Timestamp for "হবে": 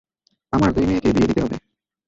1.43-1.55